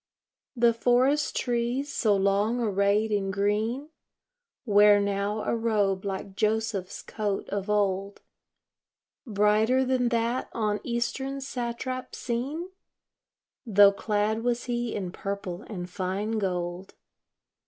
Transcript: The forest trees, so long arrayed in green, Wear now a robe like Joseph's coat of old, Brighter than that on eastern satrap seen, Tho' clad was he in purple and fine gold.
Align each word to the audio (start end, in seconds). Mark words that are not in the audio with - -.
The 0.55 0.73
forest 0.73 1.35
trees, 1.37 1.93
so 1.93 2.15
long 2.15 2.59
arrayed 2.59 3.11
in 3.11 3.29
green, 3.29 3.89
Wear 4.65 4.99
now 4.99 5.43
a 5.43 5.55
robe 5.55 6.05
like 6.05 6.35
Joseph's 6.35 7.03
coat 7.03 7.47
of 7.49 7.69
old, 7.69 8.23
Brighter 9.27 9.85
than 9.85 10.09
that 10.09 10.49
on 10.53 10.79
eastern 10.83 11.39
satrap 11.39 12.15
seen, 12.15 12.69
Tho' 13.63 13.91
clad 13.91 14.43
was 14.43 14.63
he 14.63 14.95
in 14.95 15.11
purple 15.11 15.61
and 15.69 15.87
fine 15.87 16.39
gold. 16.39 16.95